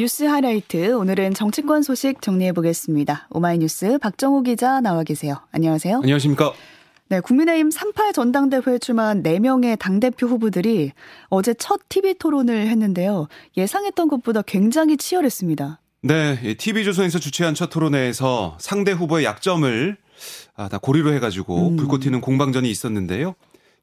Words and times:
뉴스 0.00 0.24
하이라이트 0.24 0.94
오늘은 0.94 1.34
정치권 1.34 1.82
소식 1.82 2.22
정리해 2.22 2.52
보겠습니다. 2.52 3.28
오마이뉴스 3.28 3.98
박정호 3.98 4.44
기자 4.44 4.80
나와 4.80 5.02
계세요. 5.02 5.42
안녕하세요. 5.52 5.96
안녕하십니까? 5.96 6.54
네, 7.10 7.20
국민의힘 7.20 7.70
38 7.70 8.14
전당대회에 8.14 8.78
출마한 8.78 9.22
4명의 9.22 9.78
당대표 9.78 10.26
후보들이 10.26 10.92
어제 11.28 11.52
첫 11.52 11.82
TV 11.90 12.14
토론을 12.14 12.68
했는데요. 12.68 13.28
예상했던 13.58 14.08
것보다 14.08 14.40
굉장히 14.40 14.96
치열했습니다. 14.96 15.80
네, 16.04 16.54
TV조선에서 16.56 17.18
주최한 17.18 17.54
첫 17.54 17.68
토론회에서 17.68 18.56
상대 18.58 18.92
후보의 18.92 19.26
약점을 19.26 19.98
아, 20.56 20.68
다 20.70 20.78
고리로 20.78 21.12
해가지고 21.12 21.68
음. 21.72 21.76
불꽃 21.76 21.98
튀는 21.98 22.22
공방전이 22.22 22.70
있었는데요. 22.70 23.34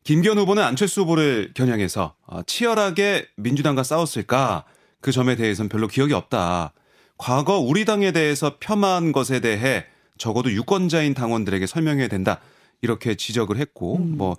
김기현 0.03 0.39
후보는 0.39 0.63
안철수 0.63 1.01
후보를 1.01 1.51
겨냥해서 1.53 2.15
어, 2.25 2.41
치열하게 2.41 3.27
민주당과 3.35 3.83
싸웠을까 3.83 4.65
그 5.01 5.11
점에 5.11 5.35
대해서는 5.35 5.69
별로 5.69 5.87
기억이 5.87 6.13
없다. 6.13 6.73
과거 7.17 7.59
우리 7.59 7.85
당에 7.85 8.11
대해서 8.11 8.57
폄하한 8.57 9.11
것에 9.11 9.39
대해 9.39 9.85
적어도 10.17 10.51
유권자인 10.51 11.13
당원들에게 11.13 11.65
설명해야 11.65 12.07
된다. 12.07 12.39
이렇게 12.81 13.15
지적을 13.15 13.57
했고 13.57 13.97
음. 13.97 14.17
뭐 14.17 14.37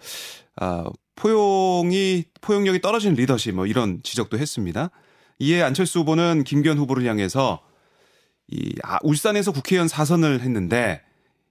아, 0.57 0.85
포용이 1.17 2.25
포용력이 2.41 2.81
떨어지는 2.81 3.17
리더십 3.17 3.55
뭐 3.55 3.67
이런 3.67 4.01
지적도 4.03 4.39
했습니다. 4.39 4.91
이에 5.41 5.63
안철수 5.63 6.01
후보는 6.01 6.45
김기현 6.45 6.79
후보를 6.79 7.05
향해서 7.07 7.61
이 8.49 8.75
아, 8.83 8.99
울산에서 9.03 9.53
국회의원 9.53 9.89
사선을 9.89 10.41
했는데 10.41 11.03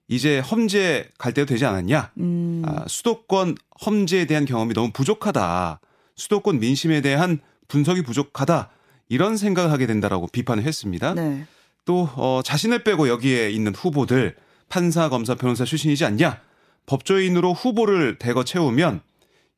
이제 0.08 0.40
험지에 0.40 1.10
갈 1.18 1.34
때도 1.34 1.48
되지 1.48 1.66
않았냐? 1.66 2.12
음. 2.20 2.64
아, 2.66 2.86
수도권 2.88 3.56
험지에 3.86 4.26
대한 4.26 4.46
경험이 4.46 4.74
너무 4.74 4.92
부족하다. 4.92 5.82
수도권 6.16 6.60
민심에 6.60 7.02
대한 7.02 7.40
분석이 7.68 8.04
부족하다. 8.04 8.70
이런 9.10 9.38
생각을 9.38 9.72
하게 9.72 9.88
된다라고 9.88 10.28
비판을 10.28 10.64
했습니다. 10.64 11.14
네. 11.14 11.46
또 11.86 12.10
어, 12.16 12.42
자신을 12.44 12.84
빼고 12.84 13.08
여기에 13.08 13.50
있는 13.52 13.74
후보들 13.74 14.36
판사, 14.70 15.10
검사, 15.10 15.36
변호사 15.36 15.64
출신이지 15.64 16.04
않냐? 16.06 16.42
법조인으로 16.86 17.54
후보를 17.54 18.18
대거 18.18 18.44
채우면 18.44 19.02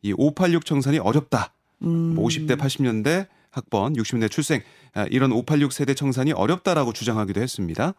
이 0.02 0.14
586 0.16 0.66
청산이 0.66 1.00
어렵다. 1.00 1.54
음. 1.84 2.16
50대, 2.16 2.58
80년대 2.58 3.28
학번, 3.52 3.94
60대 3.94 4.30
출생 4.30 4.62
아, 4.94 5.06
이런 5.10 5.32
586 5.32 5.74
세대 5.74 5.94
청산이 5.94 6.34
어렵다라고 6.34 6.94
주장하기도 6.94 7.42
했습니다. 7.42 7.94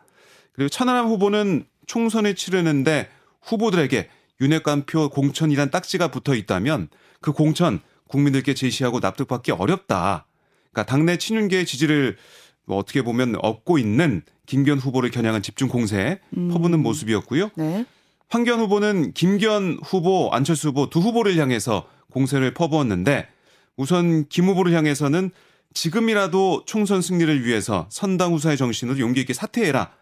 그리고 0.53 0.69
천하람 0.69 1.07
후보는 1.07 1.65
총선을 1.87 2.35
치르는데 2.35 3.09
후보들에게 3.43 4.09
윤핵관표 4.41 5.11
공천이란 5.11 5.71
딱지가 5.71 6.09
붙어 6.09 6.35
있다면 6.35 6.89
그 7.21 7.33
공천 7.33 7.81
국민들께 8.09 8.55
제시하고 8.55 9.01
납득받기 9.01 9.53
어렵다. 9.53 10.27
그러니까 10.73 10.91
당내 10.91 11.17
친윤계의 11.17 11.67
지지를 11.67 12.17
뭐 12.65 12.79
어떻게 12.79 13.03
보면 13.03 13.37
얻고 13.43 13.79
있는 13.79 14.23
김기현 14.47 14.79
후보를 14.79 15.11
겨냥한 15.11 15.43
집중 15.43 15.69
공세에 15.69 16.21
음. 16.37 16.49
퍼붓는 16.49 16.81
모습이었고요. 16.81 17.51
네. 17.57 17.85
황교안 18.29 18.61
후보는 18.61 19.13
김기현 19.13 19.81
후보, 19.85 20.31
안철수 20.33 20.69
후보 20.69 20.89
두 20.89 21.01
후보를 21.01 21.37
향해서 21.37 21.89
공세를 22.13 22.55
퍼부었는데 22.55 23.29
우선 23.77 24.29
김 24.29 24.47
후보를 24.47 24.73
향해서는 24.73 25.31
지금이라도 25.75 26.65
총선 26.67 27.03
승리를 27.03 27.45
위해서 27.45 27.87
선당 27.91 28.33
후사의 28.33 28.57
정신으로 28.57 28.99
용기 28.99 29.21
있게 29.21 29.33
사퇴해라. 29.33 29.93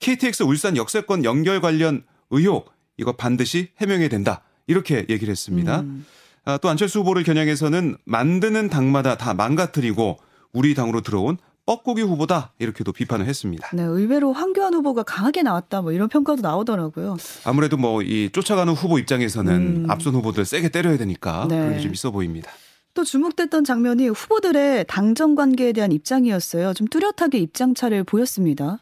KTX 0.00 0.44
울산 0.44 0.76
역세권 0.76 1.24
연결 1.24 1.60
관련 1.60 2.04
의혹 2.30 2.72
이거 2.96 3.12
반드시 3.12 3.70
해명해야 3.78 4.08
된다. 4.08 4.42
이렇게 4.66 5.06
얘기를 5.08 5.30
했습니다. 5.30 5.80
음. 5.80 6.06
아, 6.44 6.58
또 6.58 6.68
안철수 6.68 7.00
후보를 7.00 7.22
겨냥해서는 7.22 7.96
만드는 8.04 8.68
당마다 8.70 9.16
다 9.16 9.34
망가뜨리고 9.34 10.18
우리 10.52 10.74
당으로 10.74 11.00
들어온 11.02 11.36
뻐꾸기 11.66 12.02
후보다 12.02 12.52
이렇게도 12.58 12.92
비판을 12.92 13.26
했습니다. 13.26 13.68
네, 13.74 13.82
의외로 13.84 14.32
황교안 14.32 14.74
후보가 14.74 15.04
강하게 15.04 15.42
나왔다 15.42 15.82
뭐 15.82 15.92
이런 15.92 16.08
평가도 16.08 16.42
나오더라고요. 16.42 17.16
아무래도 17.44 17.76
뭐 17.76 18.02
이 18.02 18.30
쫓아가는 18.32 18.72
후보 18.72 18.98
입장에서는 18.98 19.52
음. 19.84 19.86
앞선 19.88 20.14
후보들 20.14 20.44
세게 20.44 20.70
때려야 20.70 20.96
되니까 20.96 21.46
네. 21.48 21.56
그런 21.58 21.72
게 21.74 21.80
좀 21.80 21.92
있어 21.92 22.10
보입니다. 22.10 22.50
또 22.94 23.04
주목됐던 23.04 23.62
장면이 23.62 24.08
후보들의 24.08 24.86
당정 24.88 25.36
관계에 25.36 25.72
대한 25.72 25.92
입장이었어요. 25.92 26.74
좀 26.74 26.88
뚜렷하게 26.88 27.38
입장차를 27.38 28.02
보였습니다. 28.02 28.78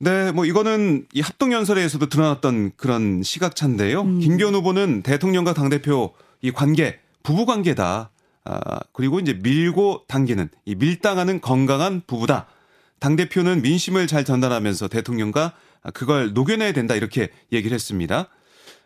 네, 0.00 0.30
뭐 0.32 0.44
이거는 0.44 1.06
이 1.14 1.20
합동연설에서도 1.22 2.08
드러났던 2.10 2.72
그런 2.76 3.22
시각차인데요. 3.22 4.02
음. 4.02 4.18
김기현 4.18 4.54
후보는 4.54 5.02
대통령과 5.02 5.54
당대표 5.54 6.12
이 6.40 6.50
관계, 6.50 7.00
부부 7.22 7.46
관계다. 7.46 8.10
아, 8.44 8.80
그리고 8.92 9.20
이제 9.20 9.34
밀고 9.34 10.04
당기는 10.08 10.48
이 10.64 10.74
밀당하는 10.74 11.40
건강한 11.40 12.02
부부다. 12.06 12.46
당 12.98 13.16
대표는 13.16 13.62
민심을 13.62 14.06
잘 14.06 14.24
전달하면서 14.24 14.88
대통령과 14.88 15.54
그걸 15.94 16.32
녹여내야 16.32 16.72
된다. 16.72 16.94
이렇게 16.94 17.28
얘기를 17.52 17.74
했습니다. 17.74 18.28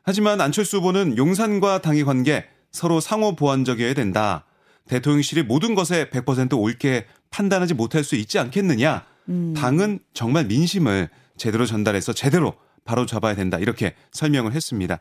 하지만 0.03 0.41
안철수 0.41 0.79
후보는 0.79 1.17
용산과 1.17 1.81
당의 1.81 2.05
관계 2.05 2.47
서로 2.71 3.01
상호 3.01 3.37
보완적이어야 3.37 3.95
된다. 3.95 4.45
대통령실이 4.89 5.45
모든 5.45 5.75
것에 5.75 6.11
100% 6.11 6.59
옳게 6.59 7.07
판단하지 7.31 7.75
못할 7.75 8.03
수 8.03 8.17
있지 8.17 8.39
않겠느냐. 8.39 9.07
음. 9.29 9.55
당은 9.57 10.01
정말 10.13 10.47
민심을 10.47 11.09
제대로 11.37 11.67
전달해서 11.67 12.13
제대로 12.13 12.55
바로 12.85 13.07
잡아야 13.07 13.35
된다. 13.35 13.59
이렇게 13.59 13.95
설명을 14.11 14.53
했습니다. 14.53 14.99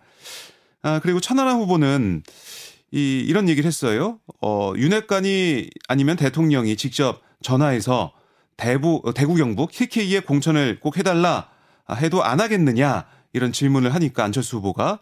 아, 0.81 0.99
그리고 0.99 1.19
천하람 1.19 1.57
후보는 1.59 2.23
이, 2.91 3.23
이런 3.25 3.47
얘기를 3.49 3.67
했어요. 3.67 4.19
어, 4.41 4.73
윤핵관이 4.75 5.69
아니면 5.87 6.17
대통령이 6.17 6.75
직접 6.75 7.21
전화해서 7.41 8.13
대부, 8.57 9.01
대구 9.15 9.35
경북 9.35 9.71
KK의 9.71 10.21
공천을 10.21 10.79
꼭 10.79 10.97
해달라 10.97 11.49
해도 11.97 12.23
안 12.23 12.39
하겠느냐 12.39 13.05
이런 13.33 13.51
질문을 13.51 13.93
하니까 13.93 14.23
안철수 14.23 14.57
후보가 14.57 14.99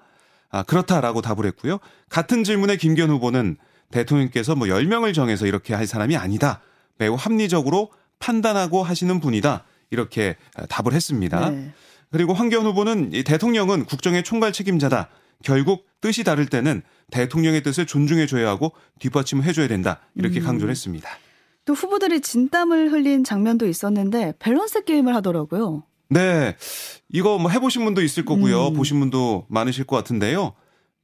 아, 0.51 0.63
그렇다라고 0.63 1.21
답을 1.21 1.45
했고요. 1.45 1.79
같은 2.09 2.43
질문에 2.43 2.77
김기현 2.77 3.09
후보는 3.09 3.57
대통령께서 3.91 4.55
뭐 4.55 4.67
10명을 4.67 5.13
정해서 5.13 5.45
이렇게 5.45 5.73
할 5.73 5.87
사람이 5.87 6.15
아니다. 6.15 6.61
매우 6.97 7.15
합리적으로 7.15 7.91
판단하고 8.19 8.83
하시는 8.83 9.19
분이다. 9.19 9.63
이렇게 9.91 10.35
답을 10.69 10.93
했습니다. 10.93 11.49
네. 11.49 11.71
그리고 12.11 12.33
황교안 12.33 12.65
후보는 12.65 13.13
이 13.13 13.23
대통령은 13.23 13.85
국정의 13.85 14.23
총괄 14.23 14.51
책임자다. 14.51 15.09
결국 15.43 15.85
뜻이 16.01 16.23
다를 16.23 16.45
때는 16.45 16.81
대통령의 17.11 17.63
뜻을 17.63 17.85
존중해 17.85 18.25
줘야 18.27 18.49
하고 18.49 18.71
뒷받침을 18.99 19.43
해줘야 19.43 19.67
된다. 19.67 19.99
이렇게 20.15 20.39
음. 20.39 20.45
강조를 20.45 20.71
했습니다. 20.71 21.09
또 21.65 21.73
후보들이 21.73 22.21
진땀을 22.21 22.91
흘린 22.91 23.23
장면도 23.23 23.67
있었는데 23.67 24.33
밸런스 24.39 24.83
게임을 24.85 25.15
하더라고요. 25.15 25.83
네. 26.09 26.55
이거 27.09 27.37
뭐 27.37 27.51
해보신 27.51 27.83
분도 27.83 28.01
있을 28.01 28.25
거고요. 28.25 28.69
음. 28.69 28.73
보신 28.73 28.99
분도 28.99 29.45
많으실 29.49 29.83
것 29.85 29.95
같은데요. 29.95 30.53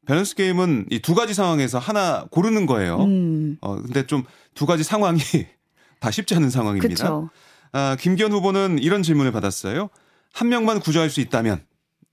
밸런스 0.08 0.36
게임은 0.36 0.88
이 0.92 1.00
두 1.00 1.14
가지 1.16 1.34
상황에서 1.34 1.80
하나 1.80 2.26
고르는 2.32 2.66
거예요. 2.66 2.98
음. 3.04 3.58
어, 3.62 3.76
근데 3.82 4.06
좀 4.06 4.24
두 4.56 4.66
가지 4.66 4.84
상황이 4.84 5.20
다 6.00 6.10
쉽지 6.12 6.34
않은 6.36 6.50
상황입니다. 6.50 6.88
그쵸. 6.88 7.30
아, 7.74 7.98
김기현 8.00 8.32
후보는 8.32 8.80
이런 8.80 9.04
질문을 9.04 9.32
받았어요. 9.34 9.90
한 10.34 10.50
명만 10.50 10.80
구조할 10.80 11.10
수 11.10 11.20
있다면 11.22 11.62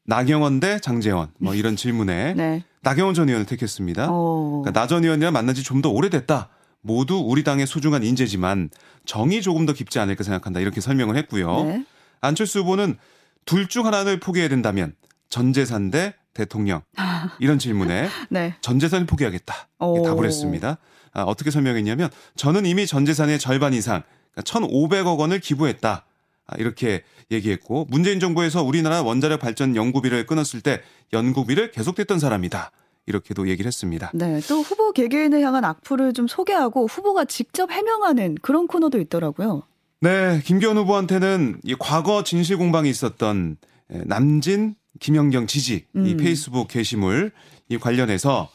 나경원 0.06 0.60
대 0.60 0.78
장재원 0.80 1.28
뭐 1.38 1.54
이런 1.54 1.76
질문에 1.76 2.34
네. 2.36 2.64
나경원 2.82 3.14
전 3.14 3.28
의원을 3.28 3.46
택했습니다. 3.46 4.06
그러니까 4.08 4.70
나전 4.72 5.04
의원이랑 5.04 5.32
만난 5.32 5.54
지 5.54 5.62
좀 5.62 5.80
더 5.82 5.90
오래됐다. 5.90 6.48
모두 6.80 7.16
우리 7.24 7.44
당의 7.44 7.66
소중한 7.66 8.02
인재지만 8.02 8.70
정이 9.06 9.40
조금 9.42 9.66
더 9.66 9.72
깊지 9.72 9.98
않을까 10.00 10.24
생각한다. 10.24 10.58
이렇게 10.60 10.80
설명을 10.80 11.16
했고요. 11.16 11.64
네. 11.64 11.84
안철수 12.20 12.60
후보는 12.60 12.96
둘 13.44 13.68
중 13.68 13.86
하나를 13.86 14.18
포기해야 14.20 14.48
된다면 14.48 14.94
전 15.28 15.52
재산 15.52 15.90
대 15.90 16.14
대통령 16.34 16.82
이런 17.38 17.58
질문에 17.58 18.08
네. 18.30 18.54
전 18.60 18.78
재산을 18.80 19.06
포기하겠다. 19.06 19.54
답을 19.78 20.24
했습니다. 20.26 20.78
아, 21.12 21.22
어떻게 21.22 21.50
설명했냐면 21.50 22.08
저는 22.36 22.66
이미 22.66 22.86
전 22.86 23.04
재산의 23.04 23.38
절반 23.38 23.74
이상 23.74 24.02
그러니까 24.34 24.42
1,500억 24.68 25.18
원을 25.18 25.38
기부했다. 25.40 26.04
아, 26.46 26.56
이렇게 26.58 27.02
얘기했고 27.30 27.86
문재인 27.90 28.20
정부에서 28.20 28.62
우리나라 28.62 29.02
원자력 29.02 29.40
발전 29.40 29.76
연구비를 29.76 30.26
끊었을 30.26 30.60
때 30.60 30.82
연구비를 31.12 31.70
계속됐던 31.70 32.18
사람이다. 32.18 32.70
이렇게도 33.06 33.48
얘기를 33.48 33.66
했습니다. 33.66 34.10
네, 34.14 34.40
또 34.48 34.60
후보 34.62 34.92
개개인을 34.92 35.40
향한 35.42 35.64
악플을 35.64 36.12
좀 36.12 36.28
소개하고 36.28 36.86
후보가 36.86 37.24
직접 37.24 37.70
해명하는 37.70 38.36
그런 38.42 38.66
코너도 38.66 39.00
있더라고요. 39.00 39.64
네, 40.00 40.40
김기현 40.44 40.76
후보한테는 40.76 41.60
이 41.64 41.74
과거 41.78 42.22
진실 42.22 42.58
공방이 42.58 42.88
있었던 42.90 43.56
남진, 43.88 44.74
김영경 45.00 45.46
지지 45.46 45.86
음. 45.96 46.06
이 46.06 46.16
페이스북 46.16 46.68
게시물 46.68 47.32
이 47.68 47.78
관련해서 47.78 48.48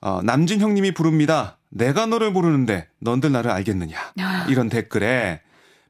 어, 0.00 0.20
남진 0.22 0.60
형님이 0.60 0.92
부릅니다. 0.92 1.58
내가 1.70 2.06
너를 2.06 2.32
부르는데 2.32 2.88
넌들 3.00 3.32
나를 3.32 3.50
알겠느냐 3.50 3.96
아. 4.18 4.46
이런 4.48 4.68
댓글에 4.68 5.40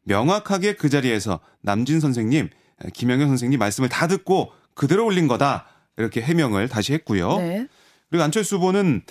명확하게 0.04 0.74
그 0.74 0.88
자리에서 0.88 1.40
남진 1.60 2.00
선생님, 2.00 2.50
김영현 2.92 3.28
선생님 3.28 3.58
말씀을 3.58 3.88
다 3.88 4.06
듣고 4.06 4.52
그대로 4.74 5.04
올린 5.06 5.28
거다. 5.28 5.66
이렇게 5.96 6.20
해명을 6.22 6.68
다시 6.68 6.92
했고요. 6.94 7.36
네. 7.38 7.66
그리고 8.10 8.24
안철수 8.24 8.56
후보는 8.56 9.02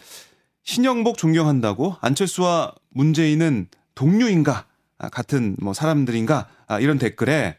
신영복 0.64 1.18
존경한다고 1.18 1.96
안철수와 2.02 2.74
문재인은 2.90 3.68
동료인가? 3.96 4.66
아, 4.98 5.10
같은 5.10 5.56
뭐 5.62 5.74
사람들인가 5.74 6.48
아, 6.68 6.80
이런 6.80 6.98
댓글에 7.00 7.58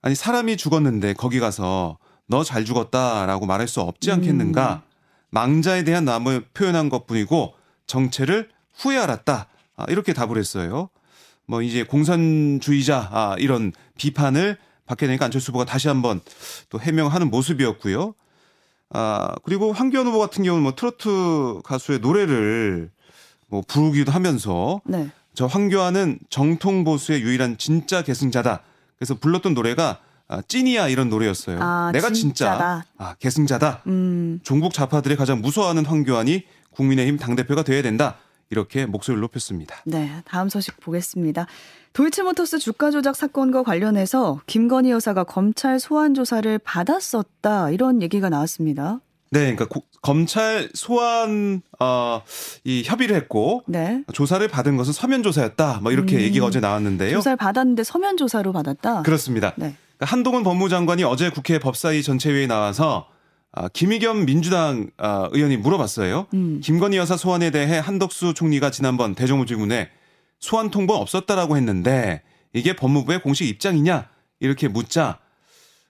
아니 0.00 0.14
사람이 0.14 0.56
죽었는데 0.56 1.14
거기 1.14 1.40
가서 1.40 1.98
너 2.26 2.42
잘 2.44 2.64
죽었다라고 2.64 3.44
말할 3.46 3.68
수 3.68 3.80
없지 3.82 4.10
않겠는가? 4.10 4.82
망자에 5.30 5.84
대한 5.84 6.04
나을 6.06 6.44
표현한 6.54 6.88
것뿐이고 6.88 7.54
정체를 7.86 8.48
후에 8.76 8.96
알았다. 8.98 9.48
아, 9.76 9.84
이렇게 9.88 10.12
답을 10.14 10.38
했어요. 10.38 10.88
뭐 11.46 11.62
이제 11.62 11.82
공산주의자 11.82 13.08
아, 13.12 13.36
이런 13.38 13.72
비판을 13.96 14.56
받게 14.86 15.06
되니까 15.06 15.26
안철수 15.26 15.50
후보가 15.50 15.64
다시 15.64 15.88
한번 15.88 16.20
또 16.68 16.80
해명하는 16.80 17.30
모습이었고요. 17.30 18.14
아, 18.90 19.34
그리고 19.44 19.72
황교안 19.72 20.06
후보 20.06 20.18
같은 20.18 20.44
경우는 20.44 20.62
뭐 20.62 20.74
트로트 20.74 21.62
가수의 21.64 22.00
노래를 22.00 22.90
뭐 23.48 23.62
부르기도 23.66 24.12
하면서 24.12 24.80
네. 24.84 25.10
저 25.34 25.46
황교안은 25.46 26.18
정통 26.28 26.84
보수의 26.84 27.22
유일한 27.22 27.56
진짜 27.58 28.02
계승자다. 28.02 28.62
그래서 28.98 29.14
불렀던 29.14 29.54
노래가 29.54 30.00
아, 30.28 30.42
찐이야 30.46 30.88
이런 30.88 31.08
노래였어요. 31.08 31.58
아, 31.60 31.90
내가 31.92 32.10
진짜다. 32.10 32.84
진짜 32.84 32.84
아, 32.98 33.14
계승자다. 33.18 33.82
음. 33.86 34.40
종북 34.42 34.72
좌파들이 34.72 35.16
가장 35.16 35.40
무서워하는 35.40 35.84
황교안이 35.84 36.44
국민의힘 36.70 37.18
당대표가 37.18 37.62
돼야 37.62 37.82
된다. 37.82 38.16
이렇게 38.52 38.84
목소리를 38.86 39.20
높였습니다. 39.22 39.76
네, 39.84 40.10
다음 40.26 40.48
소식 40.50 40.78
보겠습니다. 40.78 41.46
도이치모터스 41.94 42.58
주가 42.58 42.90
조작 42.90 43.16
사건과 43.16 43.62
관련해서 43.62 44.40
김건희 44.46 44.90
여사가 44.90 45.24
검찰 45.24 45.80
소환 45.80 46.14
조사를 46.14 46.58
받았었다 46.58 47.70
이런 47.70 48.02
얘기가 48.02 48.28
나왔습니다. 48.28 49.00
네, 49.30 49.40
그러니까 49.40 49.64
고- 49.66 49.82
검찰 50.02 50.68
소환 50.74 51.62
어, 51.80 52.22
이 52.64 52.82
협의를 52.84 53.16
했고 53.16 53.62
네. 53.66 54.04
조사를 54.12 54.46
받은 54.46 54.76
것은 54.76 54.92
서면 54.92 55.22
조사였다. 55.22 55.80
뭐 55.82 55.90
이렇게 55.90 56.16
음. 56.16 56.20
얘기가 56.20 56.44
어제 56.44 56.60
나왔는데요. 56.60 57.14
조사를 57.16 57.36
받았는데 57.36 57.84
서면 57.84 58.18
조사로 58.18 58.52
받았다. 58.52 59.02
그렇습니다. 59.02 59.54
네. 59.56 59.74
그러니까 59.96 60.06
한동훈 60.14 60.42
법무장관이 60.42 61.04
어제 61.04 61.30
국회 61.30 61.58
법사위 61.58 62.02
전체회의에 62.02 62.46
나와서 62.46 63.08
아, 63.52 63.68
김의겸 63.68 64.24
민주당 64.24 64.90
아, 64.96 65.28
의원이 65.32 65.58
물어봤어요. 65.58 66.26
음. 66.34 66.60
김건희 66.62 66.96
여사 66.96 67.16
소환에 67.16 67.50
대해 67.50 67.78
한덕수 67.78 68.32
총리가 68.34 68.70
지난번 68.70 69.14
대정부 69.14 69.44
질문에 69.46 69.90
소환 70.40 70.70
통보 70.70 70.94
없었다라고 70.94 71.56
했는데 71.56 72.22
이게 72.54 72.74
법무부의 72.74 73.20
공식 73.22 73.46
입장이냐 73.48 74.08
이렇게 74.40 74.68
묻자 74.68 75.18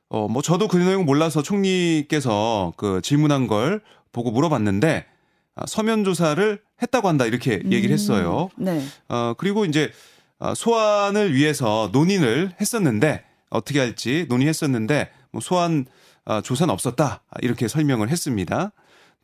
어 0.08 0.28
뭐 0.28 0.42
저도 0.42 0.68
그 0.68 0.76
내용 0.76 1.04
몰라서 1.06 1.42
총리께서 1.42 2.74
그 2.76 3.00
질문한 3.02 3.46
걸 3.46 3.80
보고 4.12 4.30
물어봤는데 4.30 5.06
아, 5.54 5.64
서면 5.66 6.04
조사를 6.04 6.60
했다고 6.82 7.08
한다 7.08 7.26
이렇게 7.26 7.62
얘기를 7.70 7.90
했어요. 7.92 8.48
음. 8.58 8.64
네. 8.64 8.84
어, 9.08 9.34
그리고 9.38 9.64
이제 9.64 9.90
어, 10.38 10.54
소환을 10.54 11.32
위해서 11.34 11.90
논의를 11.92 12.52
했었는데 12.60 13.22
어떻게 13.50 13.78
할지 13.78 14.26
논의했었는데 14.28 15.10
뭐 15.30 15.40
소환 15.40 15.86
어, 15.86 15.92
조사는 16.42 16.72
없었다 16.72 17.22
이렇게 17.40 17.68
설명을 17.68 18.08
했습니다. 18.08 18.72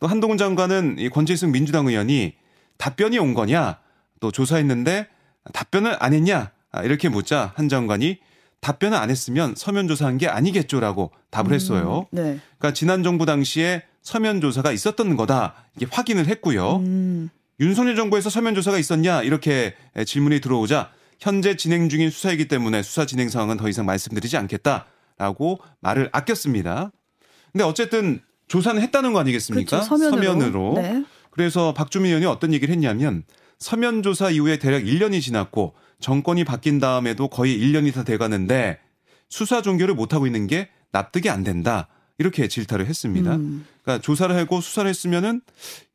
또 0.01 0.07
한동훈 0.07 0.39
장관은 0.39 0.97
이 0.99 1.09
권재승 1.09 1.53
민주당 1.53 1.87
의원이 1.87 2.35
답변이 2.77 3.19
온 3.19 3.35
거냐 3.35 3.79
또 4.21 4.31
조사했는데 4.31 5.09
답변을 5.53 5.97
안 6.01 6.13
했냐 6.13 6.53
아, 6.71 6.83
이렇게 6.83 7.09
묻자 7.09 7.53
한 7.57 7.69
장관이 7.69 8.19
답변을 8.61 8.97
안 8.97 9.11
했으면 9.11 9.55
서면 9.57 9.89
조사한 9.89 10.19
게 10.19 10.27
아니겠죠라고 10.27 11.13
답을 11.31 11.53
했어요. 11.53 12.07
네. 12.11 12.39
그러니까 12.59 12.73
지난 12.73 13.03
정부 13.03 13.25
당시에 13.25 13.83
서면 14.03 14.41
조사가 14.41 14.73
있었던 14.73 15.17
거다 15.17 15.55
이게 15.77 15.87
확인을 15.91 16.27
했고요. 16.27 16.77
음. 16.77 17.31
윤석열 17.61 17.97
정부에서 17.97 18.31
서면 18.31 18.55
조사가 18.55 18.79
있었냐 18.79 19.23
이렇게 19.23 19.75
질문이 20.07 20.41
들어오자 20.41 20.91
현재 21.19 21.57
진행 21.57 21.89
중인 21.89 22.11
수사이기 22.11 22.47
때문에 22.47 22.83
수사 22.83 23.05
진행 23.05 23.29
상황은 23.29 23.57
더 23.57 23.69
이상 23.69 23.85
말씀드리지 23.87 24.37
않겠다 24.37 24.87
라고 25.19 25.59
말을 25.81 26.09
아꼈습니다. 26.13 26.93
근데 27.53 27.65
어쨌든 27.65 28.21
조사는 28.47 28.81
했다는 28.81 29.13
거 29.13 29.21
아니겠습니까? 29.21 29.81
그렇죠. 29.81 30.11
서면으로. 30.11 30.51
로 30.51 30.75
네. 30.75 31.05
그래서 31.31 31.75
박주민 31.75 32.09
의원이 32.09 32.27
어떤 32.27 32.53
얘기를 32.53 32.73
했냐면 32.73 33.25
서면 33.59 34.03
조사 34.03 34.31
이후에 34.31 34.59
대략 34.59 34.83
1년이 34.85 35.21
지났고 35.21 35.75
정권이 36.01 36.45
바뀐 36.45 36.79
다음에도 36.79 37.29
거의 37.29 37.59
1년이 37.59 37.93
다 37.93 38.05
돼가는데 38.05 38.79
수사 39.29 39.61
종결을 39.63 39.95
못 39.95 40.15
하고 40.15 40.27
있는 40.27 40.47
게 40.47 40.69
납득이 40.93 41.29
안 41.29 41.45
된다. 41.45 41.89
이렇게 42.19 42.49
질타를 42.49 42.87
했습니다. 42.87 43.37
음. 43.37 43.65
그러니까 43.83 44.03
조사를 44.03 44.35
하고 44.35 44.61
수사를 44.61 44.89
했으면은 44.89 45.41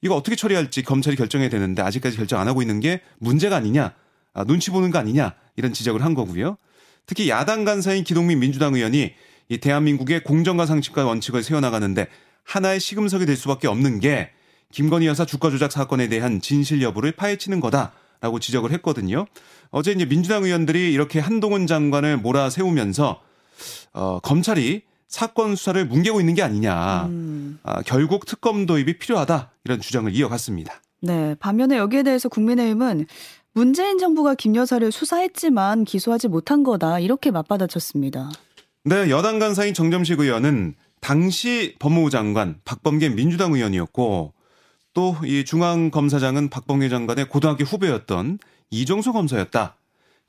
이거 0.01 0.15
어떻게 0.15 0.37
처리할지 0.37 0.83
검찰이 0.83 1.17
결정해야 1.17 1.49
되는데 1.49 1.81
아직까지 1.81 2.15
결정 2.15 2.39
안 2.39 2.47
하고 2.47 2.61
있는 2.61 2.79
게 2.79 3.01
문제가 3.19 3.57
아니냐, 3.57 3.93
아, 4.33 4.43
눈치 4.45 4.71
보는 4.71 4.91
거 4.91 4.99
아니냐 4.99 5.33
이런 5.57 5.73
지적을 5.73 6.01
한 6.03 6.13
거고요. 6.13 6.57
특히 7.05 7.29
야당 7.29 7.65
간사인 7.65 8.03
기동민 8.03 8.39
민주당 8.39 8.75
의원이 8.75 9.13
이 9.49 9.57
대한민국의 9.57 10.23
공정과 10.23 10.65
상식과 10.65 11.05
원칙을 11.05 11.43
세워나가는데 11.43 12.07
하나의 12.43 12.79
시금석이 12.79 13.25
될 13.25 13.35
수밖에 13.35 13.67
없는 13.67 13.99
게 13.99 14.31
김건희 14.71 15.05
여사 15.07 15.25
주가 15.25 15.49
조작 15.49 15.71
사건에 15.71 16.07
대한 16.07 16.41
진실 16.41 16.81
여부를 16.81 17.11
파헤치는 17.11 17.59
거다라고 17.59 18.39
지적을 18.39 18.71
했거든요. 18.73 19.25
어제 19.69 19.91
이제 19.91 20.05
민주당 20.05 20.43
의원들이 20.43 20.91
이렇게 20.91 21.19
한동훈 21.19 21.67
장관을 21.67 22.17
몰아세우면서 22.17 23.21
어, 23.93 24.19
검찰이 24.19 24.83
사건 25.07 25.55
수사를 25.55 25.85
뭉개고 25.85 26.19
있는 26.19 26.33
게 26.33 26.41
아니냐. 26.41 27.05
음. 27.05 27.59
아, 27.61 27.83
결국 27.83 28.25
특검 28.25 28.65
도입이 28.65 28.97
필요하다 28.97 29.51
이런 29.63 29.79
주장을 29.79 30.11
이어갔습니다. 30.13 30.81
네. 31.01 31.35
반면에 31.35 31.77
여기에 31.77 32.03
대해서 32.03 32.29
국민의힘은 32.29 33.05
문재인 33.53 33.97
정부가 33.99 34.35
김 34.35 34.55
여사를 34.55 34.91
수사했지만 34.91 35.85
기소하지 35.85 36.27
못한 36.27 36.63
거다 36.63 36.99
이렇게 36.99 37.31
맞받아쳤습니다. 37.31 38.31
네, 38.85 39.09
여당 39.09 39.39
간사인 39.39 39.73
정점식 39.73 40.19
의원은 40.19 40.75
당시 40.99 41.75
법무부 41.79 42.09
장관 42.09 42.59
박범계 42.65 43.09
민주당 43.09 43.53
의원이었고 43.53 44.33
또 44.93 45.15
이 45.25 45.43
중앙검사장은 45.45 46.49
박범계 46.49 46.89
장관의 46.89 47.29
고등학교 47.29 47.63
후배였던 47.63 48.39
이종수 48.69 49.13
검사였다. 49.13 49.77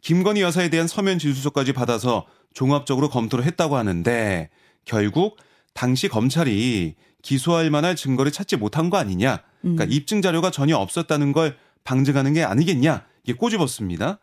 김건희 0.02 0.42
여사에 0.42 0.68
대한 0.68 0.86
서면 0.86 1.18
진술서까지 1.18 1.72
받아서 1.72 2.26
종합적으로 2.52 3.08
검토를 3.08 3.44
했다고 3.46 3.76
하는데 3.76 4.50
결국 4.84 5.36
당시 5.72 6.08
검찰이 6.08 6.94
기소할 7.22 7.70
만한 7.70 7.96
증거를 7.96 8.30
찾지 8.30 8.56
못한 8.56 8.90
거 8.90 8.98
아니냐. 8.98 9.40
그러니까 9.62 9.84
음. 9.84 9.92
입증 9.92 10.20
자료가 10.20 10.50
전혀 10.50 10.76
없었다는 10.76 11.32
걸 11.32 11.56
방증하는 11.84 12.34
게 12.34 12.44
아니겠냐. 12.44 13.04
이게 13.24 13.32
꼬집었습니다. 13.32 14.18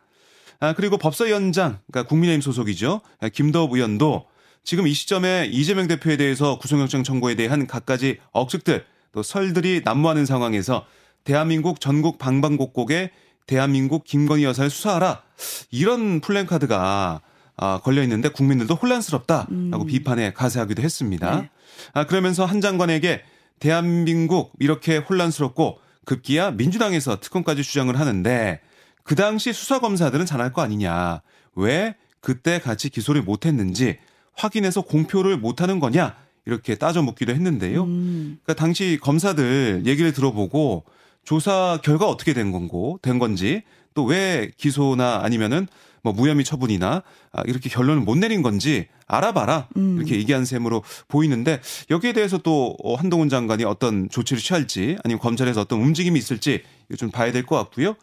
아, 0.60 0.74
그리고 0.74 0.98
법사위원장, 0.98 1.80
그러니까 1.92 2.08
국민의힘 2.08 2.42
소속이죠. 2.42 3.02
아, 3.20 3.30
김도읍 3.30 3.74
의원도 3.74 4.28
지금 4.64 4.88
이 4.88 4.94
시점에 4.94 5.50
이재명 5.52 5.88
대표에 5.88 6.18
대해서 6.18 6.60
구속영장 6.60 7.04
청구에 7.04 7.36
대한 7.36 7.66
갖가지 7.66 8.20
억측들 8.32 8.86
또 9.12 9.24
설들이 9.24 9.82
난무하는 9.84 10.26
상황에서 10.26 10.86
대한민국 11.24 11.82
전국 11.82 12.20
방방곡곡에 12.20 13.12
대한민국 13.48 14.04
김건희 14.06 14.44
여사를 14.44 14.70
수사하라 14.70 15.24
이런 15.72 16.22
플랜카드가 16.22 17.22
아, 17.58 17.80
걸려 17.84 18.02
있는데 18.04 18.30
국민들도 18.30 18.74
혼란스럽다라고 18.76 19.52
음. 19.52 19.86
비판에 19.86 20.34
가세하기도 20.34 20.82
했습니다. 20.82 21.42
네. 21.42 21.50
아, 21.94 22.06
그러면서 22.06 22.46
한 22.46 22.62
장관에게 22.62 23.24
대한민국 23.60 24.54
이렇게 24.60 24.98
혼란스럽고 24.98 25.80
급기야 26.06 26.52
민주당에서 26.52 27.20
특검까지 27.20 27.64
주장을 27.64 27.98
하는데 28.00 28.62
그 29.04 29.16
당시 29.16 29.54
수사검사들은 29.54 30.26
잘할 30.26 30.54
거 30.54 30.62
아니냐. 30.62 31.22
왜 31.56 31.96
그때 32.20 32.60
같이 32.60 32.90
기소를 32.90 33.24
못했는지 33.24 33.98
확인해서 34.34 34.82
공표를 34.82 35.38
못하는 35.38 35.80
거냐. 35.80 36.16
이렇게 36.46 36.76
따져 36.76 37.02
묻기도 37.04 37.34
했는데요. 37.34 37.84
음. 37.84 38.40
그러니까 38.44 38.54
당시 38.62 38.98
검사들 39.02 39.84
얘기를 39.86 40.12
들어보고 40.12 40.86
조사 41.24 41.80
결과 41.84 42.08
어떻게 42.08 42.34
된 42.34 42.52
건고 42.52 43.00
된 43.02 43.20
건지 43.20 43.62
또 43.94 44.06
왜 44.06 44.52
기소나 44.58 45.20
아니면은 45.24 45.68
뭐 46.02 46.14
무혐의 46.14 46.44
처분이나 46.44 47.04
아, 47.34 47.42
이렇게 47.46 47.70
결론을 47.70 48.02
못 48.02 48.18
내린 48.18 48.42
건지 48.42 48.88
알아봐라 49.06 49.68
음. 49.78 49.98
이렇게 49.98 50.16
얘기한 50.16 50.46
셈으로 50.46 50.82
보이는데 51.08 51.62
여기에 51.92 52.14
대해서 52.14 52.40
또 52.40 52.76
어, 52.84 52.96
한동훈 52.96 53.30
장관이 53.30 53.66
어떤 53.66 54.10
조치를 54.10 54.42
취할지 54.42 54.98
아니면 55.04 55.20
검찰에서 55.20 55.62
어떤 55.62 55.80
움직임이 55.82 56.18
있을지 56.18 56.64
좀 56.98 57.12
봐야 57.12 57.32
될 57.32 57.46
것 57.46 57.56
같고요. 57.58 57.96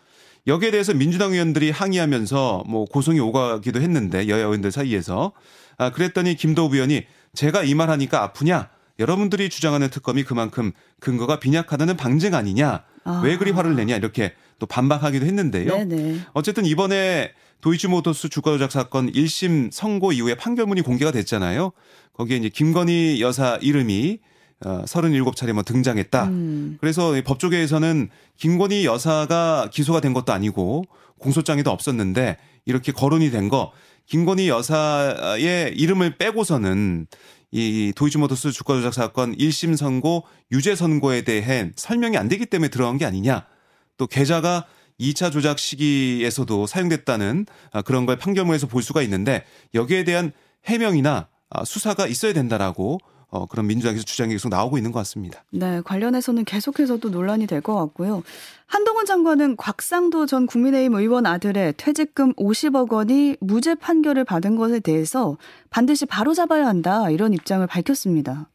여기에 0.47 0.71
대해서 0.71 0.95
민주당 0.95 1.33
의원들이 1.33 1.71
항의하면서 1.71 2.65
뭐 2.67 2.85
고성이 2.87 3.21
오가기도 3.21 3.81
했는데 3.81 4.29
여야 4.29 4.45
의원들 4.45 4.73
사이에서 4.73 5.33
아 5.77 5.91
그랬더니 5.91 6.35
김도우 6.37 6.73
의원이 6.75 7.05
제가 7.35 7.63
이 7.65 7.75
말 7.75 7.91
하니까 7.91 8.23
아프냐? 8.23 8.71
여러분들이 8.99 9.49
주장하는 9.49 9.91
특검이 9.91 10.25
그만큼 10.25 10.73
근거가 10.99 11.39
빈약하다는 11.39 11.97
방증 11.97 12.35
아니냐? 12.35 12.83
아. 13.05 13.21
왜 13.25 13.37
그리 13.37 13.53
화를 13.53 13.77
내냐? 13.77 13.95
이렇게 13.97 14.33
또 14.59 14.67
반박하기도 14.67 15.25
했는데요. 15.25 15.71
네네. 15.85 16.21
어쨌든 16.33 16.65
이번에 16.67 17.31
도이치모터스 17.61 18.29
주가 18.29 18.51
조작 18.53 18.73
사건 18.73 19.13
1심 19.13 19.71
선고 19.73 20.11
이후에 20.13 20.35
판결문이 20.35 20.81
공개가 20.83 21.13
됐잖아요. 21.13 21.73
거기에 22.15 22.39
이제 22.39 22.49
김건희 22.49 23.21
여사 23.21 23.57
이름이 23.61 24.19
어, 24.65 24.83
37차례 24.85 25.53
뭐 25.53 25.63
등장했다. 25.63 26.25
음. 26.25 26.79
그래서 26.81 27.17
이 27.17 27.23
법조계에서는 27.23 28.09
김건희 28.37 28.85
여사가 28.87 29.71
기소가 29.73 30.01
된 30.01 30.13
것도 30.13 30.33
아니고 30.33 30.85
공소장에도 31.19 31.71
없었는데 31.71 32.37
이렇게 32.65 32.93
거론이 32.93 33.31
된 33.31 33.49
거 33.49 33.73
김건희 34.07 34.49
여사의 34.49 35.75
이름을 35.77 36.17
빼고서는 36.17 37.07
이 37.51 37.93
도이치모터스 37.95 38.53
주가 38.53 38.75
조작 38.75 38.95
사건 38.95 39.37
1심 39.37 39.77
선고 39.77 40.25
유죄 40.51 40.75
선고에 40.75 41.23
대해 41.23 41.71
설명이 41.77 42.17
안 42.17 42.29
되기 42.29 42.47
때문에 42.47 42.69
들어간 42.69 42.99
게 42.99 43.05
아니냐. 43.05 43.47
또 43.97 44.07
계좌가 44.07 44.65
2차 45.01 45.31
조작 45.31 45.59
시기에서도 45.59 46.67
사용됐다는 46.67 47.47
아, 47.73 47.83
그런 47.83 48.07
걸 48.07 48.17
판결문에서 48.17 48.67
볼 48.67 48.83
수가 48.83 49.03
있는데 49.03 49.45
여기에 49.75 50.05
대한 50.05 50.33
해명이나 50.65 51.29
아, 51.51 51.65
수사가 51.65 52.07
있어야 52.07 52.33
된다라고 52.33 52.99
어, 53.31 53.45
그런 53.47 53.67
민주당에서 53.67 54.05
주장이 54.05 54.33
계속 54.33 54.49
나오고 54.49 54.79
있는 54.79 54.91
것 54.91 55.01
같습니다. 55.01 55.45
네, 55.51 55.83
관련해서는 55.85 56.45
계속해서도 56.45 57.11
논란이 57.11 57.47
될 57.47 57.61
것 57.61 57.75
같고요. 57.75 58.23
한동훈 58.67 59.05
장관은 59.05 59.57
곽상도 59.57 60.27
전 60.27 60.47
국민의힘 60.47 60.95
의원 60.95 61.27
아들의 61.27 61.75
퇴직금 61.77 62.33
50억 62.35 62.91
원이 62.93 63.37
무죄 63.41 63.75
판결을 63.75 64.25
받은 64.25 64.57
것에 64.57 64.81
대해서 64.81 65.37
반드시 65.71 66.07
바로잡아야 66.07 66.67
한다 66.67 67.11
이런 67.11 67.35
입장을 67.35 67.67
밝혔습니다. 67.67 68.49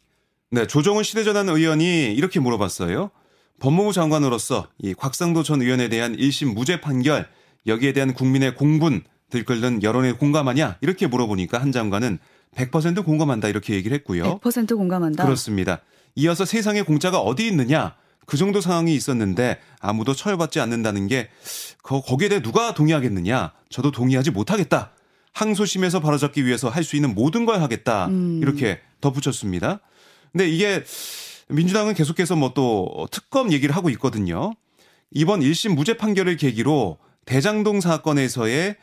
네, 0.51 0.65
조정훈 0.68 1.03
시대전환 1.03 1.50
의원이 1.50 2.13
이렇게 2.13 2.39
물어봤어요. 2.39 3.12
법무부 3.60 3.94
장관으로서 3.94 4.68
이 4.80 4.94
곽상도 4.94 5.44
전 5.44 5.62
의원에 5.62 5.88
대한 5.89 6.15
1심 6.15 6.53
무죄 6.53 6.82
판결 6.82 7.27
여기에 7.68 7.94
대한 7.94 8.13
국민의 8.13 8.56
공분 8.56 9.03
들끓는 9.30 9.84
여론에 9.84 10.13
공감하냐 10.13 10.77
이렇게 10.82 11.08
물어보니까 11.08 11.60
한 11.60 11.72
장관은 11.72 12.20
100% 12.56 13.04
공감한다 13.06 13.48
이렇게 13.48 13.74
얘기를 13.74 13.96
했고요. 13.98 14.40
100% 14.40 14.78
공감한다. 14.78 15.24
그렇습니다. 15.24 15.82
이어서 16.16 16.46
세상에 16.46 16.82
공짜가 16.84 17.20
어디 17.20 17.48
있느냐 17.48 17.96
그 18.26 18.38
정도 18.38 18.62
상황이 18.62 18.94
있었는데 18.96 19.60
아무도 19.80 20.14
처벌받지 20.14 20.60
않는다는 20.60 21.08
게 21.08 21.30
거기에 21.84 22.30
대해 22.30 22.42
누가 22.42 22.74
동의하겠느냐 22.74 23.52
저도 23.70 23.92
동의하지 23.92 24.32
못하겠다. 24.32 24.92
항소심에서 25.34 26.00
바로잡기 26.00 26.46
위해서 26.46 26.70
할 26.70 26.84
수 26.84 26.96
있는 26.96 27.16
모든 27.16 27.46
걸 27.46 27.62
하겠다. 27.62 28.06
음. 28.08 28.40
이렇게 28.42 28.80
덧붙였습니다. 29.02 29.80
근데 30.32 30.48
이게 30.48 30.84
민주당은 31.50 31.94
계속해서 31.96 32.36
뭐 32.36 32.54
또 32.54 33.08
특검 33.12 33.52
얘기를 33.52 33.76
하고 33.76 33.90
있거든요. 33.92 34.54
이번 35.12 35.42
1심 35.42 35.74
무죄 35.76 35.98
판결을 35.98 36.38
계기로 36.38 36.98
대장동 37.26 37.82
사건에서의 37.82 38.76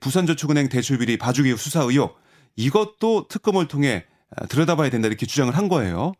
부산저축은행 0.00 0.68
대출비리 0.68 1.18
봐주기 1.18 1.56
수사 1.56 1.82
의혹 1.82 2.18
이것도 2.58 3.28
특검을 3.28 3.68
통해 3.68 4.04
들여다봐야 4.48 4.90
된다 4.90 5.06
이렇게 5.06 5.24
주장을 5.24 5.56
한 5.56 5.68
거예요. 5.68 6.12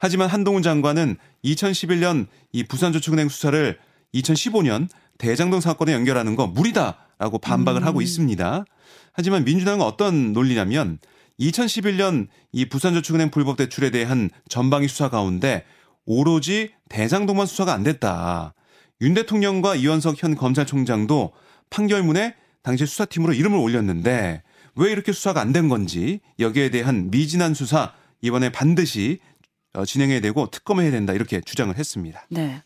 하지만 0.00 0.28
한동훈 0.28 0.62
장관은 0.62 1.16
2011년 1.44 2.26
이 2.52 2.64
부산저축은행 2.64 3.28
수사를 3.28 3.78
2015년 4.12 4.88
대장동 5.18 5.60
사건에 5.60 5.92
연결하는 5.92 6.34
거 6.34 6.48
무리다라고 6.48 7.38
반박을 7.38 7.82
음. 7.82 7.86
하고 7.86 8.02
있습니다. 8.02 8.64
하지만 9.12 9.44
민주당은 9.44 9.86
어떤 9.86 10.32
논리냐면 10.32 10.98
2011년 11.38 12.26
이 12.52 12.68
부산저축은행 12.68 13.30
불법 13.30 13.56
대출에 13.56 13.90
대한 13.90 14.30
전방위 14.48 14.88
수사 14.88 15.08
가운데 15.08 15.64
오로지 16.06 16.72
대장동만 16.88 17.46
수사가 17.46 17.72
안 17.72 17.84
됐다. 17.84 18.54
윤 19.00 19.14
대통령과 19.14 19.76
이원석 19.76 20.20
현 20.20 20.34
검찰총장도 20.34 21.32
판결문에 21.70 22.34
당시 22.62 22.84
수사팀으로 22.84 23.32
이름을 23.32 23.58
올렸는데 23.58 24.42
왜 24.76 24.90
이렇게 24.92 25.12
수사가 25.12 25.40
안 25.40 25.52
된 25.52 25.68
건지 25.68 26.20
여기에 26.38 26.70
대한 26.70 27.10
미진한 27.10 27.54
수사 27.54 27.92
이번에 28.22 28.50
반드시 28.50 29.18
어, 29.74 29.84
진행해야 29.84 30.20
되고 30.20 30.48
특검해야 30.50 30.90
된다 30.90 31.12
이렇게 31.12 31.40
주장을 31.40 31.76
했습니다. 31.76 32.24
네. 32.30 32.62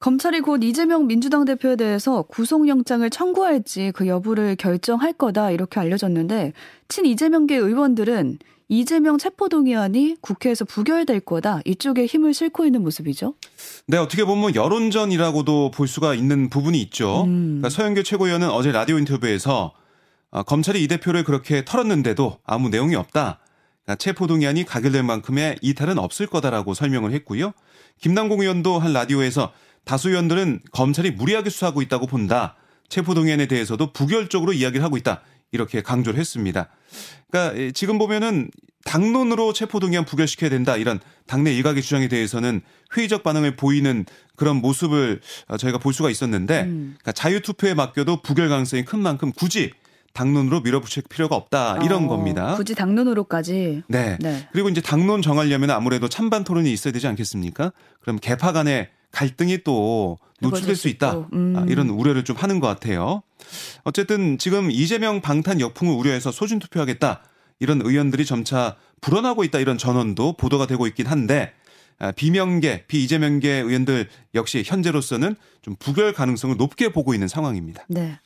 검찰이 0.00 0.40
곧 0.40 0.62
이재명 0.62 1.08
민주당 1.08 1.44
대표에 1.44 1.74
대해서 1.74 2.22
구속영장을 2.22 3.08
청구할지 3.10 3.90
그 3.94 4.06
여부를 4.06 4.54
결정할 4.54 5.12
거다 5.12 5.50
이렇게 5.50 5.80
알려졌는데 5.80 6.52
친 6.86 7.04
이재명계 7.04 7.56
의원들은 7.56 8.38
이재명 8.68 9.18
체포동의안이 9.18 10.16
국회에서 10.20 10.64
부결될 10.66 11.20
거다 11.20 11.62
이쪽에 11.64 12.06
힘을 12.06 12.32
싣고 12.34 12.64
있는 12.66 12.82
모습이죠. 12.82 13.34
네 13.88 13.96
어떻게 13.96 14.24
보면 14.24 14.54
여론전이라고도 14.54 15.70
볼 15.72 15.88
수가 15.88 16.14
있는 16.14 16.48
부분이 16.48 16.80
있죠. 16.82 17.24
음. 17.24 17.58
그러니까 17.60 17.70
서영교 17.70 18.02
최고위원은 18.04 18.50
어제 18.50 18.70
라디오 18.70 18.98
인터뷰에서 18.98 19.72
어, 20.30 20.42
검찰이 20.42 20.82
이 20.82 20.88
대표를 20.88 21.24
그렇게 21.24 21.64
털었는데도 21.64 22.38
아무 22.44 22.68
내용이 22.68 22.94
없다. 22.94 23.38
그러니까 23.84 23.96
체포동의안이 23.96 24.64
가결될 24.64 25.02
만큼의 25.02 25.58
이탈은 25.62 25.98
없을 25.98 26.26
거다라고 26.26 26.74
설명을 26.74 27.12
했고요. 27.12 27.52
김남공 28.00 28.42
의원도 28.42 28.78
한 28.78 28.92
라디오에서 28.92 29.52
다수 29.84 30.10
의원들은 30.10 30.60
검찰이 30.72 31.12
무리하게 31.12 31.48
수사하고 31.50 31.80
있다고 31.82 32.06
본다. 32.06 32.56
체포동의안에 32.88 33.46
대해서도 33.46 33.92
부결적으로 33.92 34.52
이야기를 34.52 34.84
하고 34.84 34.96
있다. 34.96 35.22
이렇게 35.50 35.80
강조를 35.80 36.20
했습니다. 36.20 36.68
그러니까 37.30 37.72
지금 37.72 37.98
보면은 37.98 38.50
당론으로 38.84 39.52
체포동의안 39.52 40.04
부결시켜야 40.04 40.48
된다 40.48 40.76
이런 40.76 41.00
당내 41.26 41.52
일각의 41.54 41.82
주장에 41.82 42.08
대해서는 42.08 42.62
회의적 42.96 43.22
반응을 43.22 43.56
보이는 43.56 44.06
그런 44.36 44.56
모습을 44.56 45.20
어, 45.48 45.56
저희가 45.56 45.78
볼 45.78 45.92
수가 45.92 46.10
있었는데 46.10 46.62
음. 46.62 46.96
그러니까 46.98 47.12
자유투표에 47.12 47.74
맡겨도 47.74 48.22
부결 48.22 48.48
가능성이 48.48 48.84
큰 48.84 49.00
만큼 49.00 49.32
굳이 49.32 49.72
당론으로 50.12 50.60
밀어붙일 50.60 51.04
필요가 51.08 51.36
없다 51.36 51.78
이런 51.84 52.04
어, 52.04 52.08
겁니다. 52.08 52.54
굳이 52.56 52.74
당론으로까지. 52.74 53.82
네. 53.86 54.18
네. 54.20 54.48
그리고 54.52 54.68
이제 54.68 54.80
당론 54.80 55.22
정하려면 55.22 55.70
아무래도 55.70 56.08
찬반 56.08 56.44
토론이 56.44 56.72
있어야 56.72 56.92
되지 56.92 57.06
않겠습니까? 57.06 57.72
그럼 58.00 58.18
개파 58.18 58.52
간의 58.52 58.88
갈등이 59.12 59.64
또 59.64 60.18
노출될 60.40 60.76
수 60.76 60.88
있다. 60.88 61.28
음. 61.32 61.54
아, 61.56 61.64
이런 61.68 61.88
우려를 61.88 62.24
좀 62.24 62.36
하는 62.36 62.60
것 62.60 62.66
같아요. 62.66 63.22
어쨌든 63.84 64.38
지금 64.38 64.70
이재명 64.70 65.20
방탄 65.20 65.60
역풍을 65.60 65.94
우려해서 65.94 66.30
소신 66.32 66.58
투표하겠다. 66.58 67.22
이런 67.60 67.80
의원들이 67.82 68.24
점차 68.24 68.76
불어나고 69.00 69.44
있다. 69.44 69.58
이런 69.58 69.78
전언도 69.78 70.34
보도가 70.34 70.66
되고 70.66 70.86
있긴 70.86 71.06
한데 71.06 71.52
아, 72.00 72.12
비명계, 72.12 72.84
비이재명계 72.86 73.50
의원들 73.50 74.08
역시 74.34 74.62
현재로서는 74.64 75.34
좀 75.62 75.74
부결 75.78 76.12
가능성을 76.12 76.56
높게 76.56 76.90
보고 76.90 77.12
있는 77.14 77.26
상황입니다. 77.26 77.84
네. 77.88 78.18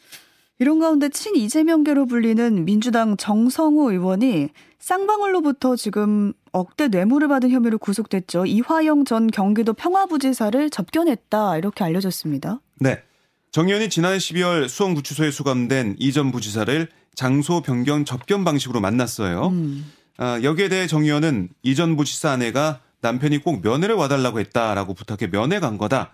이런 0.62 0.78
가운데 0.78 1.08
친 1.08 1.34
이재명계로 1.34 2.06
불리는 2.06 2.64
민주당 2.64 3.16
정성호 3.16 3.90
의원이 3.90 4.50
쌍방울로부터 4.78 5.74
지금 5.74 6.32
억대 6.52 6.86
뇌물을 6.86 7.26
받은 7.26 7.50
혐의로 7.50 7.78
구속됐죠. 7.78 8.46
이화영 8.46 9.04
전 9.04 9.26
경기도 9.26 9.72
평화부지사를 9.72 10.70
접견했다 10.70 11.56
이렇게 11.58 11.82
알려졌습니다. 11.82 12.60
네. 12.78 13.02
정 13.50 13.66
의원이 13.66 13.90
지난해 13.90 14.18
12월 14.18 14.68
수원구치소에 14.68 15.32
수감된 15.32 15.96
이 15.98 16.12
전 16.12 16.30
부지사를 16.30 16.86
장소 17.16 17.60
변경 17.60 18.04
접견 18.04 18.44
방식으로 18.44 18.80
만났어요. 18.80 19.48
음. 19.48 19.90
아, 20.16 20.38
여기에 20.44 20.68
대해 20.68 20.86
정 20.86 21.02
의원은 21.02 21.48
이 21.64 21.74
전 21.74 21.96
부지사 21.96 22.30
아내가 22.30 22.78
남편이 23.00 23.38
꼭 23.38 23.62
면회를 23.62 23.96
와달라고 23.96 24.38
했다라고 24.38 24.94
부탁해 24.94 25.28
면회 25.32 25.58
간 25.58 25.76
거다. 25.76 26.12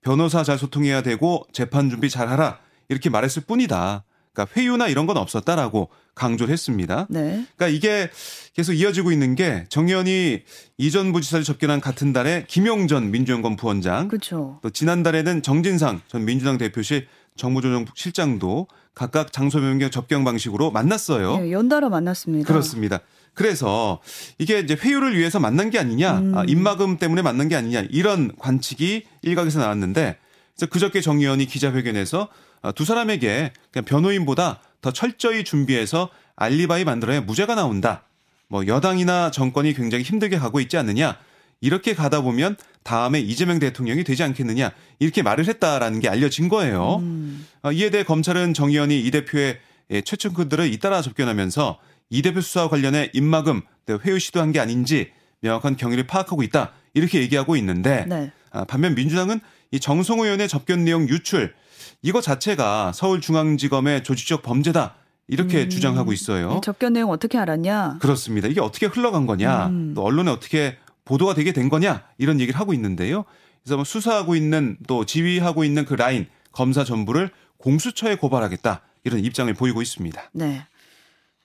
변호사 0.00 0.42
잘 0.42 0.58
소통해야 0.58 1.02
되고 1.02 1.44
재판 1.52 1.90
준비 1.90 2.10
잘 2.10 2.28
하라. 2.28 2.58
이렇게 2.88 3.10
말했을 3.10 3.42
뿐이다. 3.42 4.04
그러니까 4.32 4.54
회유나 4.56 4.88
이런 4.88 5.06
건 5.06 5.16
없었다라고 5.16 5.90
강조를 6.14 6.52
했습니다. 6.52 7.06
네. 7.08 7.46
그러니까 7.56 7.68
이게 7.68 8.10
계속 8.52 8.72
이어지고 8.72 9.12
있는 9.12 9.34
게 9.34 9.64
정의원이 9.68 10.42
이전 10.78 11.12
부지사를 11.12 11.44
접견한 11.44 11.80
같은 11.80 12.12
달에 12.12 12.44
김용전 12.48 13.10
민주연구원 13.10 13.56
부원장, 13.56 14.08
그렇죠. 14.08 14.58
또 14.62 14.70
지난달에는 14.70 15.42
정진상 15.42 16.02
전 16.08 16.24
민주당 16.24 16.58
대표실 16.58 17.06
정무조정실장도 17.36 18.68
각각 18.94 19.32
장소 19.32 19.60
변경 19.60 19.90
접경 19.90 20.24
방식으로 20.24 20.70
만났어요. 20.70 21.38
네, 21.38 21.52
연달아 21.52 21.88
만났습니다. 21.88 22.46
그렇습니다. 22.46 23.00
그래서 23.34 24.00
이게 24.38 24.60
이제 24.60 24.76
회유를 24.80 25.18
위해서 25.18 25.40
만난 25.40 25.70
게 25.70 25.80
아니냐, 25.80 26.18
음. 26.18 26.38
아, 26.38 26.44
입막음 26.46 26.98
때문에 26.98 27.22
만난 27.22 27.48
게 27.48 27.56
아니냐 27.56 27.84
이런 27.90 28.30
관측이 28.38 29.04
일각에서 29.22 29.58
나왔는데 29.58 30.16
그래서 30.54 30.70
그저께 30.70 31.00
정 31.00 31.18
의원이 31.18 31.46
기자회견에서 31.46 32.22
어, 32.22 32.28
두 32.72 32.84
사람에게 32.84 33.52
그냥 33.70 33.84
변호인보다 33.84 34.60
더 34.80 34.92
철저히 34.92 35.44
준비해서 35.44 36.10
알리바이 36.36 36.84
만들어야 36.84 37.20
무죄가 37.20 37.54
나온다. 37.54 38.04
뭐 38.48 38.66
여당이나 38.66 39.30
정권이 39.30 39.74
굉장히 39.74 40.04
힘들게 40.04 40.38
가고 40.38 40.60
있지 40.60 40.76
않느냐. 40.76 41.18
이렇게 41.60 41.94
가다 41.94 42.20
보면 42.20 42.56
다음에 42.82 43.20
이재명 43.20 43.58
대통령이 43.58 44.04
되지 44.04 44.22
않겠느냐. 44.22 44.72
이렇게 44.98 45.22
말을 45.22 45.46
했다라는 45.46 46.00
게 46.00 46.08
알려진 46.08 46.48
거예요. 46.48 46.96
음. 46.96 47.46
어, 47.62 47.72
이에 47.72 47.90
대해 47.90 48.04
검찰은 48.04 48.52
정 48.52 48.70
의원이 48.70 49.00
이 49.00 49.10
대표의 49.10 49.58
예, 49.90 50.00
최측근들을 50.00 50.72
잇따라 50.72 51.02
접견하면서 51.02 51.78
이 52.10 52.22
대표 52.22 52.40
수사와 52.40 52.68
관련해 52.68 53.10
입막음, 53.12 53.62
회유 54.04 54.18
시도한 54.18 54.52
게 54.52 54.60
아닌지 54.60 55.10
명확한 55.40 55.76
경위를 55.76 56.06
파악하고 56.06 56.42
있다. 56.42 56.72
이렇게 56.94 57.20
얘기하고 57.20 57.56
있는데 57.56 58.04
네. 58.06 58.30
아, 58.50 58.64
반면 58.64 58.94
민주당은 58.94 59.40
이 59.72 59.80
정성호 59.80 60.24
의원의 60.24 60.48
접견 60.48 60.84
내용 60.84 61.08
유출 61.08 61.54
이거 62.02 62.20
자체가 62.20 62.92
서울중앙지검의 62.92 64.04
조직적 64.04 64.42
범죄다. 64.42 64.94
이렇게 65.26 65.64
음. 65.64 65.70
주장하고 65.70 66.12
있어요. 66.12 66.60
접견 66.62 66.92
내용 66.92 67.10
어떻게 67.10 67.38
알았냐? 67.38 67.98
그렇습니다. 68.00 68.48
이게 68.48 68.60
어떻게 68.60 68.86
흘러간 68.86 69.26
거냐? 69.26 69.68
음. 69.68 69.92
또 69.94 70.02
언론에 70.02 70.30
어떻게 70.30 70.76
보도가 71.04 71.34
되게 71.34 71.52
된 71.52 71.68
거냐? 71.68 72.04
이런 72.18 72.40
얘기를 72.40 72.58
하고 72.60 72.74
있는데요. 72.74 73.24
그래서 73.62 73.76
뭐 73.76 73.84
수사하고 73.84 74.36
있는 74.36 74.76
또 74.86 75.06
지휘하고 75.06 75.64
있는 75.64 75.86
그 75.86 75.94
라인 75.94 76.26
검사 76.52 76.84
전부를 76.84 77.30
공수처에 77.56 78.16
고발하겠다. 78.16 78.82
이런 79.04 79.24
입장을 79.24 79.52
보이고 79.54 79.80
있습니다. 79.80 80.30
네. 80.32 80.66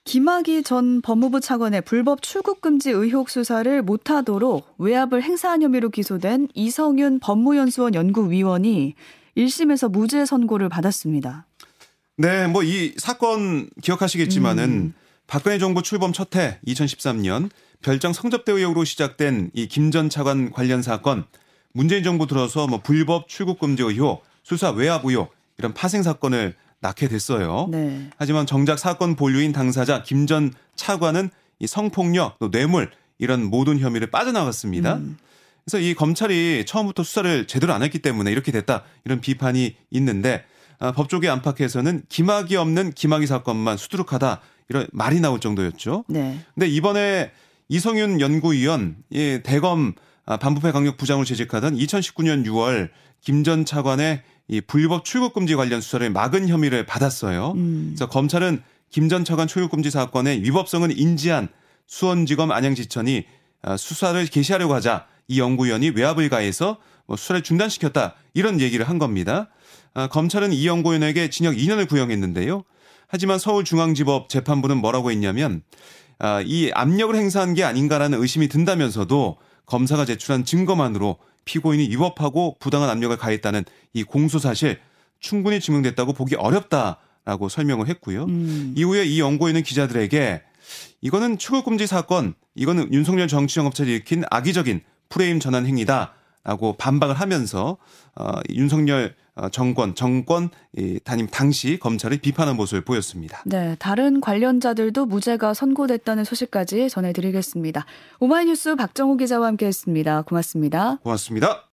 김학의 0.04 0.62
전 0.62 1.02
법무부 1.02 1.40
차관의 1.40 1.82
불법 1.82 2.22
출국 2.22 2.60
금지 2.60 2.90
의혹 2.90 3.30
수사를 3.30 3.82
못하도록 3.82 4.74
외압을 4.78 5.22
행사한 5.22 5.62
혐의로 5.62 5.90
기소된 5.90 6.48
이성윤 6.54 7.20
법무연수원 7.20 7.94
연구위원이 7.94 8.94
1심에서 9.36 9.90
무죄 9.90 10.24
선고를 10.26 10.68
받았습니다. 10.68 11.46
네, 12.16 12.46
뭐 12.46 12.62
이 12.62 12.94
사건 12.98 13.70
기억하시겠지만은 13.82 14.64
음. 14.70 14.94
박근혜 15.26 15.58
정부 15.58 15.82
출범 15.82 16.12
첫 16.12 16.36
해 16.36 16.58
2013년 16.66 17.50
별장 17.82 18.12
성접대 18.12 18.52
의혹으로 18.52 18.84
시작된 18.84 19.50
이 19.54 19.66
김 19.68 19.90
전 19.90 20.10
차관 20.10 20.50
관련 20.50 20.82
사건 20.82 21.24
문재인 21.72 22.02
정부 22.02 22.26
들어서 22.26 22.66
뭐 22.66 22.80
불법 22.82 23.28
출국 23.28 23.58
금지 23.60 23.82
의혹, 23.82 24.22
수사 24.42 24.70
외압 24.70 25.04
의혹 25.04 25.32
이런 25.58 25.72
파생 25.72 26.02
사건을 26.02 26.54
낳게 26.80 27.08
됐어요. 27.08 27.68
네. 27.70 28.10
하지만 28.18 28.44
정작 28.46 28.78
사건 28.78 29.14
본류인 29.14 29.52
당사자 29.52 30.02
김 30.02 30.26
전 30.26 30.52
차관은 30.74 31.30
이 31.58 31.66
성폭력, 31.66 32.38
또 32.38 32.50
뇌물 32.50 32.90
이런 33.18 33.44
모든 33.44 33.78
혐의를 33.78 34.10
빠져나갔습니다. 34.10 34.94
음. 34.96 35.16
그래서 35.70 35.78
이 35.86 35.94
검찰이 35.94 36.64
처음부터 36.66 37.04
수사를 37.04 37.46
제대로 37.46 37.72
안 37.72 37.84
했기 37.84 38.00
때문에 38.00 38.32
이렇게 38.32 38.50
됐다 38.50 38.82
이런 39.04 39.20
비판이 39.20 39.76
있는데 39.90 40.44
아, 40.80 40.90
법조계 40.90 41.28
안팎에서는 41.28 42.02
김학이 42.08 42.56
없는 42.56 42.90
김학의 42.92 43.28
사건만 43.28 43.76
수두룩하다 43.76 44.40
이런 44.68 44.88
말이 44.90 45.20
나올 45.20 45.38
정도였죠. 45.38 46.06
네. 46.08 46.40
근데 46.54 46.66
이번에 46.66 47.30
이성윤 47.68 48.20
연구위원 48.20 48.96
이 49.10 49.40
대검 49.44 49.94
아, 50.26 50.38
반부패 50.38 50.72
강력 50.72 50.96
부장을 50.96 51.24
재직하던 51.24 51.76
2019년 51.76 52.44
6월 52.46 52.90
김 53.20 53.44
전 53.44 53.64
차관의 53.64 54.22
이 54.48 54.60
불법 54.62 55.04
출국 55.04 55.34
금지 55.34 55.54
관련 55.54 55.80
수사를 55.80 56.10
막은 56.10 56.48
혐의를 56.48 56.84
받았어요. 56.84 57.52
음. 57.52 57.92
그래서 57.94 58.08
검찰은 58.08 58.60
김 58.90 59.08
전 59.08 59.24
차관 59.24 59.46
출국 59.46 59.70
금지 59.70 59.92
사건의 59.92 60.42
위법성은 60.42 60.98
인지한 60.98 61.48
수원지검 61.86 62.50
안양지청이 62.50 63.24
아, 63.62 63.76
수사를 63.76 64.26
개시하려고 64.26 64.74
하자 64.74 65.06
이 65.30 65.38
연구위원이 65.38 65.90
외압을 65.90 66.28
가해서 66.28 66.76
뭐 67.06 67.16
수사를 67.16 67.40
중단시켰다 67.42 68.14
이런 68.34 68.60
얘기를 68.60 68.88
한 68.88 68.98
겁니다. 68.98 69.48
아, 69.94 70.08
검찰은 70.08 70.52
이 70.52 70.66
연구위원에게 70.66 71.30
징역 71.30 71.54
2년을 71.54 71.88
구형했는데요. 71.88 72.64
하지만 73.06 73.38
서울중앙지법 73.38 74.28
재판부는 74.28 74.78
뭐라고 74.78 75.12
했냐면 75.12 75.62
아, 76.18 76.42
이 76.44 76.72
압력을 76.74 77.14
행사한 77.14 77.54
게 77.54 77.62
아닌가라는 77.62 78.20
의심이 78.20 78.48
든다면서도 78.48 79.38
검사가 79.66 80.04
제출한 80.04 80.44
증거만으로 80.44 81.16
피고인이 81.44 81.88
위법하고 81.90 82.56
부당한 82.58 82.90
압력을 82.90 83.16
가했다는 83.16 83.64
이 83.92 84.02
공소 84.02 84.40
사실 84.40 84.80
충분히 85.20 85.60
증명됐다고 85.60 86.12
보기 86.12 86.34
어렵다라고 86.34 87.48
설명을 87.48 87.86
했고요. 87.86 88.24
음. 88.24 88.74
이후에 88.76 89.04
이 89.04 89.20
연구위는 89.20 89.62
기자들에게 89.62 90.42
이거는 91.02 91.38
출국금지 91.38 91.86
사건, 91.86 92.34
이거는 92.56 92.92
윤석열 92.92 93.28
정치영업체를 93.28 93.92
일으킨 93.92 94.24
악의적인 94.30 94.82
프레임 95.10 95.38
전환 95.40 95.66
행위다라고 95.66 96.76
반박을 96.78 97.14
하면서 97.14 97.76
어, 98.16 98.32
윤석열 98.48 99.14
어, 99.34 99.48
정권 99.50 99.94
정권 99.94 100.50
담임 101.04 101.26
당시 101.26 101.78
검찰을 101.78 102.18
비판한 102.18 102.56
모습을 102.56 102.82
보였습니다. 102.84 103.42
네, 103.46 103.76
다른 103.78 104.20
관련자들도 104.20 105.06
무죄가 105.06 105.52
선고됐다는 105.52 106.24
소식까지 106.24 106.88
전해드리겠습니다. 106.88 107.84
오마이뉴스 108.20 108.76
박정호 108.76 109.18
기자와 109.18 109.46
함께했습니다. 109.48 110.22
고맙습니다. 110.22 110.96
고맙습니다. 111.02 111.64